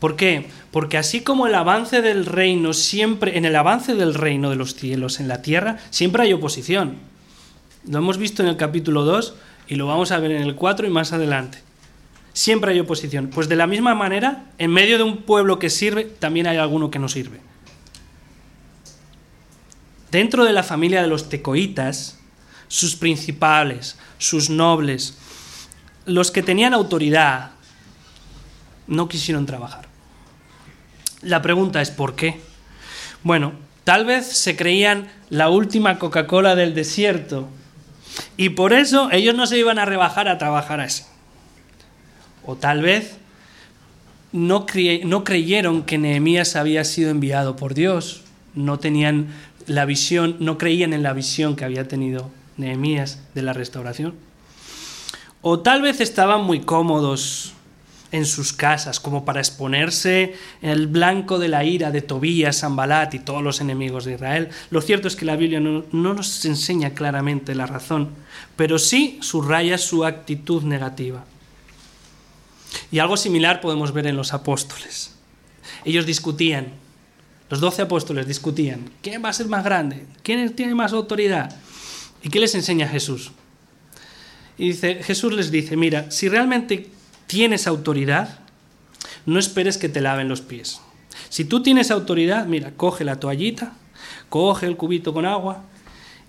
[0.00, 0.48] ¿Por qué?
[0.72, 4.74] Porque así como el avance del reino siempre, en el avance del reino de los
[4.74, 6.96] cielos en la tierra, siempre hay oposición.
[7.88, 9.34] Lo hemos visto en el capítulo 2
[9.68, 11.58] y lo vamos a ver en el 4 y más adelante.
[12.32, 13.28] Siempre hay oposición.
[13.28, 16.90] Pues de la misma manera, en medio de un pueblo que sirve, también hay alguno
[16.90, 17.51] que no sirve.
[20.12, 22.18] Dentro de la familia de los tecoitas,
[22.68, 25.16] sus principales, sus nobles,
[26.04, 27.52] los que tenían autoridad,
[28.86, 29.88] no quisieron trabajar.
[31.22, 32.42] La pregunta es ¿por qué?
[33.22, 37.48] Bueno, tal vez se creían la última Coca-Cola del desierto
[38.36, 41.04] y por eso ellos no se iban a rebajar a trabajar así.
[42.44, 43.16] O tal vez
[44.30, 49.28] no, creyeron que Nehemías había sido enviado por Dios, no tenían
[49.66, 54.14] la visión, no creían en la visión que había tenido Nehemías de la restauración.
[55.40, 57.54] O tal vez estaban muy cómodos
[58.12, 63.18] en sus casas, como para exponerse el blanco de la ira de Tobías, Sambalat y
[63.18, 64.50] todos los enemigos de Israel.
[64.70, 68.10] Lo cierto es que la Biblia no, no nos enseña claramente la razón,
[68.54, 71.24] pero sí subraya su actitud negativa.
[72.90, 75.16] Y algo similar podemos ver en los apóstoles.
[75.84, 76.81] Ellos discutían
[77.52, 80.06] los doce apóstoles discutían, ¿quién va a ser más grande?
[80.22, 81.54] ¿Quién tiene más autoridad?
[82.22, 83.30] ¿Y qué les enseña Jesús?
[84.56, 86.88] Y dice, Jesús les dice, mira, si realmente
[87.26, 88.38] tienes autoridad,
[89.26, 90.80] no esperes que te laven los pies.
[91.28, 93.74] Si tú tienes autoridad, mira, coge la toallita,
[94.30, 95.62] coge el cubito con agua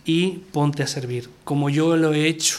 [0.04, 2.58] y ponte a servir, como yo lo he hecho.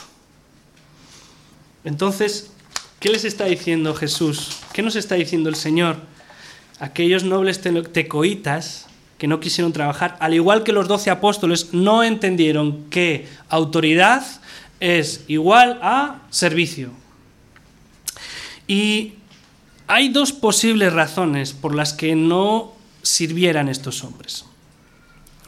[1.84, 2.50] Entonces,
[2.98, 4.60] ¿qué les está diciendo Jesús?
[4.72, 6.13] ¿Qué nos está diciendo el Señor?
[6.78, 8.86] Aquellos nobles tecoitas
[9.18, 14.24] que no quisieron trabajar, al igual que los doce apóstoles, no entendieron que autoridad
[14.80, 16.90] es igual a servicio.
[18.66, 19.14] Y
[19.86, 24.44] hay dos posibles razones por las que no sirvieran estos hombres.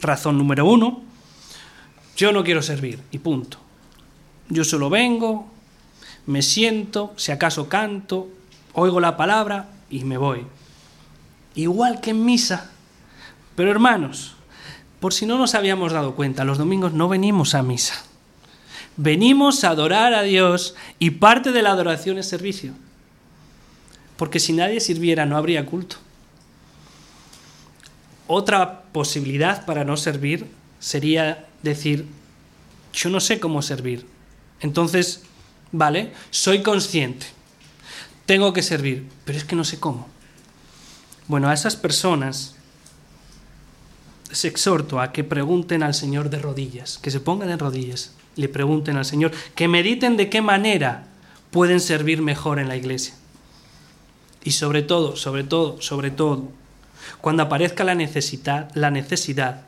[0.00, 1.02] Razón número uno,
[2.16, 3.58] yo no quiero servir y punto.
[4.48, 5.50] Yo solo vengo,
[6.26, 8.28] me siento, si acaso canto,
[8.74, 10.46] oigo la palabra y me voy.
[11.56, 12.70] Igual que en misa.
[13.56, 14.36] Pero hermanos,
[15.00, 17.94] por si no nos habíamos dado cuenta, los domingos no venimos a misa.
[18.96, 22.72] Venimos a adorar a Dios y parte de la adoración es servicio.
[24.16, 25.96] Porque si nadie sirviera no habría culto.
[28.26, 30.46] Otra posibilidad para no servir
[30.78, 32.06] sería decir,
[32.92, 34.06] yo no sé cómo servir.
[34.60, 35.22] Entonces,
[35.72, 37.26] vale, soy consciente,
[38.24, 40.08] tengo que servir, pero es que no sé cómo.
[41.28, 42.54] Bueno, a esas personas
[44.28, 48.48] les exhorto a que pregunten al Señor de rodillas, que se pongan en rodillas, le
[48.48, 51.06] pregunten al Señor, que mediten de qué manera
[51.50, 53.14] pueden servir mejor en la iglesia.
[54.44, 56.48] Y sobre todo, sobre todo, sobre todo,
[57.20, 59.62] cuando aparezca la necesidad, la necesidad,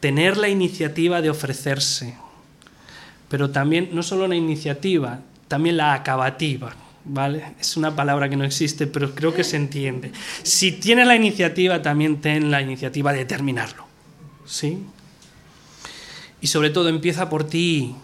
[0.00, 2.16] tener la iniciativa de ofrecerse.
[3.28, 6.74] Pero también, no solo la iniciativa, también la acabativa.
[7.04, 7.54] ¿Vale?
[7.58, 10.12] Es una palabra que no existe, pero creo que se entiende.
[10.42, 13.86] Si tienes la iniciativa, también ten la iniciativa de terminarlo.
[14.44, 14.84] ¿Sí?
[16.40, 17.94] Y sobre todo empieza por ti,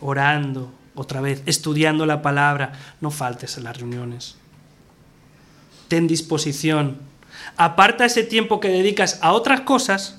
[0.00, 2.72] orando otra vez, estudiando la palabra.
[3.00, 4.36] No faltes en las reuniones.
[5.88, 6.98] Ten disposición.
[7.56, 10.18] Aparta ese tiempo que dedicas a otras cosas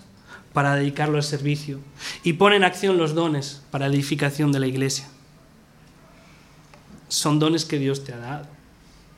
[0.53, 1.79] para dedicarlo al servicio.
[2.23, 5.07] Y pon en acción los dones para la edificación de la iglesia
[7.07, 8.47] son dones que Dios te ha dado,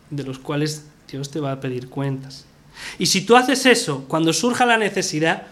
[0.10, 2.45] de los cuales Dios te va a pedir cuentas.
[3.00, 5.47] Y si tú haces eso, cuando surja la necesidad,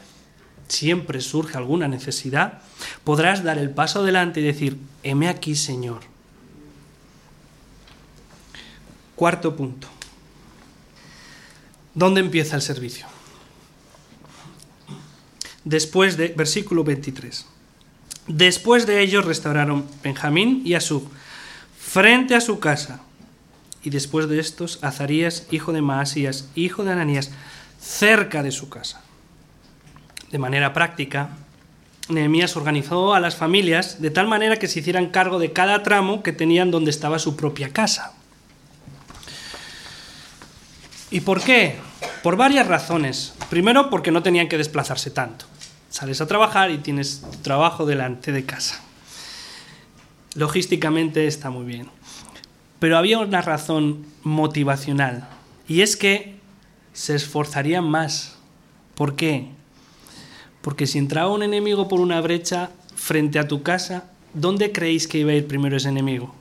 [0.67, 2.61] siempre surge alguna necesidad,
[3.03, 6.01] podrás dar el paso adelante y decir, heme aquí, Señor.
[9.15, 9.87] Cuarto punto.
[11.93, 13.07] ¿Dónde empieza el servicio?
[15.63, 17.45] Después de, versículo 23.
[18.27, 21.07] Después de ellos restauraron Benjamín y Asub,
[21.85, 23.01] frente a su casa.
[23.83, 27.31] Y después de estos, Azarías, hijo de Maasías, hijo de Ananías,
[27.79, 29.01] cerca de su casa.
[30.31, 31.29] De manera práctica,
[32.09, 36.23] Nehemías organizó a las familias de tal manera que se hicieran cargo de cada tramo
[36.23, 38.13] que tenían donde estaba su propia casa.
[41.11, 41.77] ¿Y por qué?
[42.23, 43.35] Por varias razones.
[43.49, 45.45] Primero, porque no tenían que desplazarse tanto.
[45.89, 48.84] Sales a trabajar y tienes trabajo delante de casa
[50.35, 51.87] logísticamente está muy bien.
[52.79, 55.27] Pero había una razón motivacional
[55.67, 56.35] y es que
[56.93, 58.35] se esforzarían más.
[58.95, 59.47] ¿Por qué?
[60.61, 65.19] Porque si entraba un enemigo por una brecha frente a tu casa, ¿dónde creéis que
[65.19, 66.33] iba a ir primero ese enemigo?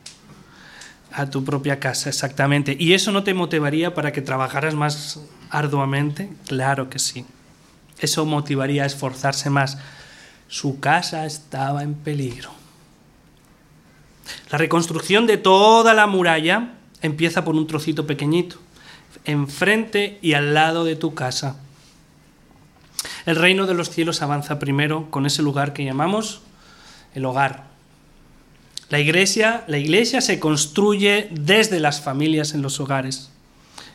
[1.13, 2.77] A tu propia casa, exactamente.
[2.79, 6.31] ¿Y eso no te motivaría para que trabajaras más arduamente?
[6.47, 7.25] Claro que sí.
[7.99, 9.79] Eso motivaría a esforzarse más.
[10.49, 12.64] Su casa estaba en peligro.
[14.51, 18.57] La reconstrucción de toda la muralla empieza por un trocito pequeñito,
[19.25, 21.57] enfrente y al lado de tu casa.
[23.27, 26.43] El reino de los cielos avanza primero con ese lugar que llamamos
[27.15, 27.65] el hogar.
[28.91, 33.31] La iglesia, la iglesia se construye desde las familias en los hogares.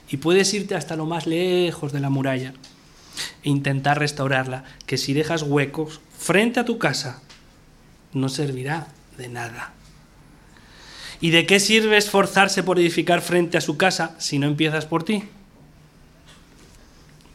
[0.10, 2.54] Y puedes irte hasta lo más lejos de la muralla
[3.44, 7.22] e intentar restaurarla, que si dejas huecos frente a tu casa,
[8.14, 8.88] no servirá
[9.18, 9.74] de nada.
[11.22, 15.04] ¿Y de qué sirve esforzarse por edificar frente a su casa si no empiezas por
[15.04, 15.24] ti?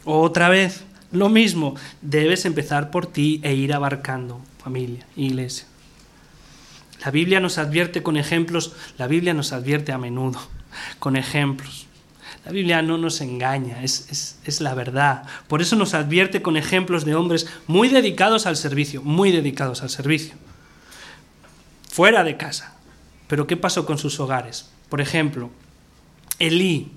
[0.05, 5.67] Otra vez, lo mismo, debes empezar por ti e ir abarcando familia, iglesia.
[7.05, 10.41] La Biblia nos advierte con ejemplos, la Biblia nos advierte a menudo
[10.99, 11.87] con ejemplos.
[12.45, 15.25] La Biblia no nos engaña, es, es, es, la verdad.
[15.49, 19.89] Por eso nos advierte con ejemplos de hombres muy dedicados al servicio, muy dedicados al
[19.89, 20.35] servicio.
[21.91, 22.74] Fuera de casa,
[23.29, 24.71] pero ¿qué pasó con sus hogares?
[24.89, 25.51] Por ejemplo,
[26.39, 26.93] Elí,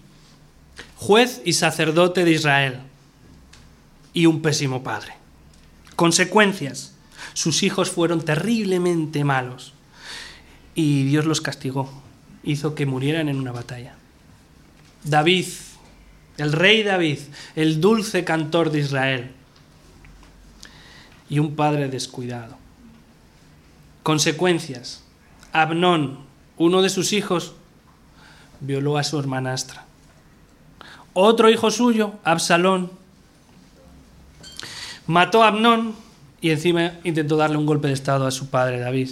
[0.95, 2.79] juez y sacerdote de Israel,
[4.13, 5.13] y un pésimo padre.
[5.95, 6.93] Consecuencias,
[7.33, 9.73] sus hijos fueron terriblemente malos
[10.73, 11.89] y Dios los castigó,
[12.43, 13.95] hizo que murieran en una batalla.
[15.03, 15.47] David,
[16.37, 17.19] el rey David,
[17.55, 19.31] el dulce cantor de Israel,
[21.29, 22.57] y un padre descuidado.
[24.03, 25.03] Consecuencias,
[25.61, 26.19] Abnón,
[26.57, 27.53] uno de sus hijos,
[28.59, 29.85] violó a su hermanastra.
[31.13, 32.91] Otro hijo suyo, Absalón,
[35.07, 35.95] mató a Abnón
[36.41, 39.09] y encima intentó darle un golpe de estado a su padre David.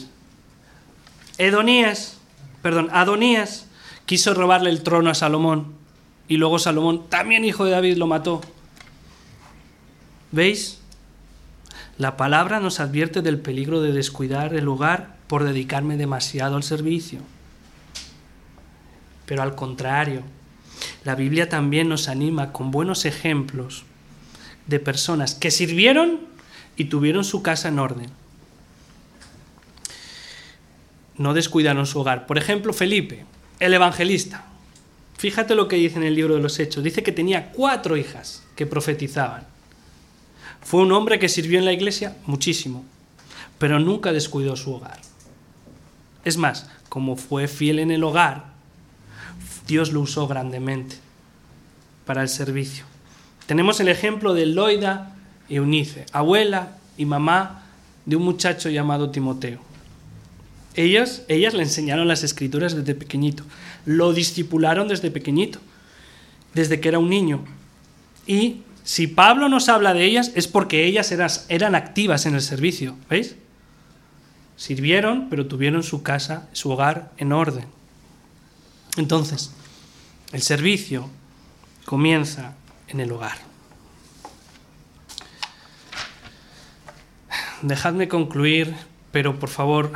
[1.38, 2.18] Edonías,
[2.62, 3.66] perdón, Adonías
[4.06, 5.74] quiso robarle el trono a Salomón
[6.28, 8.42] y luego Salomón, también hijo de David, lo mató.
[10.32, 10.80] ¿Veis?
[11.98, 17.20] La palabra nos advierte del peligro de descuidar el hogar por dedicarme demasiado al servicio.
[19.26, 20.22] Pero al contrario,
[21.04, 23.84] la Biblia también nos anima con buenos ejemplos
[24.68, 26.20] de personas que sirvieron
[26.76, 28.10] y tuvieron su casa en orden.
[31.18, 32.26] No descuidaron su hogar.
[32.26, 33.26] Por ejemplo, Felipe,
[33.60, 34.46] el evangelista.
[35.18, 36.84] Fíjate lo que dice en el libro de los Hechos.
[36.84, 39.48] Dice que tenía cuatro hijas que profetizaban.
[40.62, 42.84] Fue un hombre que sirvió en la iglesia muchísimo,
[43.58, 45.00] pero nunca descuidó su hogar.
[46.26, 48.46] Es más, como fue fiel en el hogar,
[49.68, 50.98] Dios lo usó grandemente
[52.06, 52.84] para el servicio.
[53.46, 55.16] Tenemos el ejemplo de Loida
[55.48, 57.64] y Eunice, abuela y mamá
[58.06, 59.60] de un muchacho llamado Timoteo.
[60.74, 63.44] Ellas, ellas le enseñaron las escrituras desde pequeñito,
[63.86, 65.60] lo discipularon desde pequeñito,
[66.54, 67.46] desde que era un niño.
[68.26, 72.42] Y si Pablo nos habla de ellas es porque ellas eran, eran activas en el
[72.42, 73.36] servicio, ¿veis?
[74.58, 77.66] Sirvieron, pero tuvieron su casa, su hogar en orden.
[78.98, 79.52] Entonces,
[80.32, 81.10] el servicio
[81.86, 82.54] comienza
[82.88, 83.38] en el hogar.
[87.62, 88.76] Dejadme concluir,
[89.12, 89.92] pero por favor,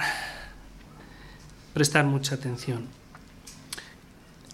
[1.74, 2.88] prestar mucha atención.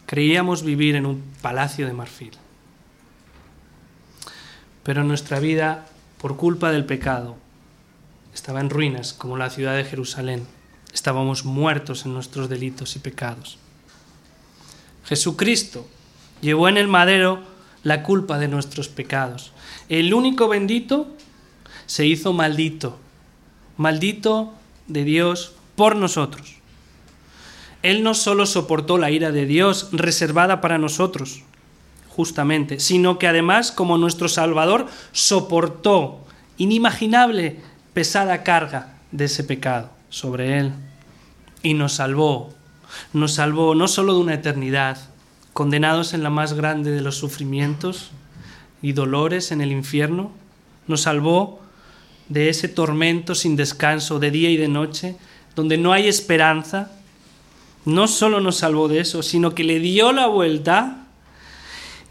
[0.06, 2.32] Creíamos vivir en un palacio de marfil,
[4.84, 5.88] pero nuestra vida,
[6.20, 7.38] por culpa del pecado,
[8.36, 10.46] estaba en ruinas como la ciudad de Jerusalén.
[10.94, 13.58] Estábamos muertos en nuestros delitos y pecados.
[15.06, 15.88] Jesucristo
[16.42, 17.40] llevó en el madero
[17.84, 19.54] la culpa de nuestros pecados.
[19.88, 21.08] El único bendito
[21.86, 23.00] se hizo maldito,
[23.78, 24.54] maldito
[24.88, 26.56] de Dios por nosotros.
[27.84, 31.44] Él no solo soportó la ira de Dios reservada para nosotros,
[32.10, 36.26] justamente, sino que además, como nuestro Salvador, soportó
[36.58, 37.62] inimaginable
[37.96, 40.74] pesada carga de ese pecado sobre Él
[41.64, 42.54] y nos salvó.
[43.14, 44.98] Nos salvó no solo de una eternidad,
[45.54, 48.12] condenados en la más grande de los sufrimientos
[48.82, 50.34] y dolores en el infierno,
[50.88, 51.62] nos salvó
[52.28, 55.16] de ese tormento sin descanso de día y de noche,
[55.56, 56.92] donde no hay esperanza,
[57.86, 61.06] no solo nos salvó de eso, sino que le dio la vuelta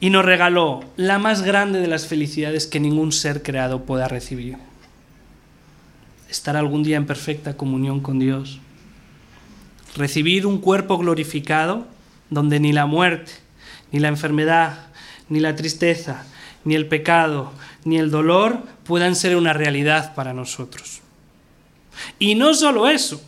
[0.01, 4.57] y nos regaló la más grande de las felicidades que ningún ser creado pueda recibir.
[6.35, 8.59] Estar algún día en perfecta comunión con Dios.
[9.95, 11.87] Recibir un cuerpo glorificado
[12.29, 13.31] donde ni la muerte,
[13.93, 14.89] ni la enfermedad,
[15.29, 16.27] ni la tristeza,
[16.65, 17.53] ni el pecado,
[17.85, 21.03] ni el dolor puedan ser una realidad para nosotros.
[22.19, 23.23] Y no solo eso,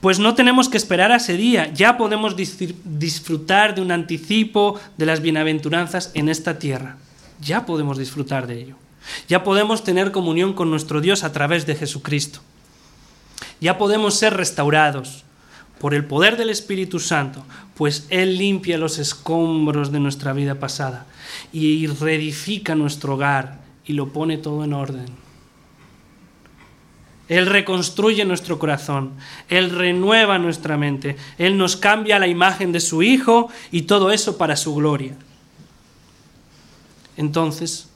[0.00, 5.04] pues no tenemos que esperar a ese día, ya podemos disfrutar de un anticipo de
[5.04, 6.96] las bienaventuranzas en esta tierra,
[7.38, 8.76] ya podemos disfrutar de ello,
[9.28, 12.40] ya podemos tener comunión con nuestro Dios a través de Jesucristo,
[13.60, 15.24] ya podemos ser restaurados,
[15.78, 17.44] por el poder del Espíritu Santo,
[17.74, 21.06] pues Él limpia los escombros de nuestra vida pasada
[21.52, 25.06] y reedifica nuestro hogar y lo pone todo en orden.
[27.28, 29.12] Él reconstruye nuestro corazón,
[29.48, 34.38] Él renueva nuestra mente, Él nos cambia la imagen de su Hijo y todo eso
[34.38, 35.16] para su gloria.
[37.16, 37.88] Entonces,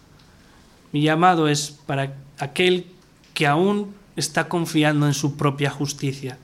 [0.93, 2.87] mi llamado es para aquel
[3.35, 6.39] que aún está confiando en su propia justicia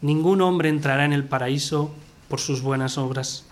[0.00, 1.90] Ningún hombre entrará en el paraíso
[2.28, 3.44] por sus buenas obras.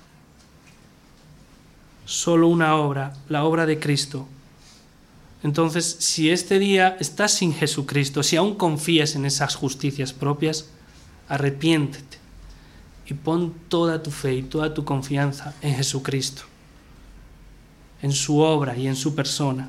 [2.05, 4.29] Solo una obra, la obra de Cristo.
[5.43, 10.69] Entonces, si este día estás sin Jesucristo, si aún confías en esas justicias propias,
[11.29, 12.19] arrepiéntete
[13.09, 16.43] y pon toda tu fe y toda tu confianza en Jesucristo,
[18.03, 19.69] en su obra y en su persona.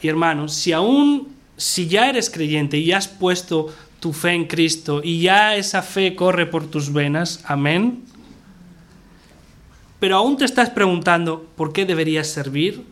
[0.00, 5.00] Y hermanos, si aún, si ya eres creyente y has puesto tu fe en Cristo
[5.02, 8.04] y ya esa fe corre por tus venas, amén.
[9.98, 12.84] Pero aún te estás preguntando por qué deberías servir.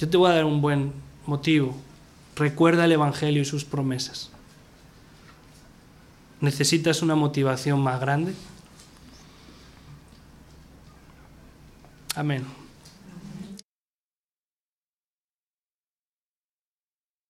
[0.00, 0.92] Yo te voy a dar un buen
[1.26, 1.76] motivo.
[2.34, 4.30] Recuerda el Evangelio y sus promesas.
[6.40, 8.34] ¿Necesitas una motivación más grande?
[12.14, 12.63] Amén.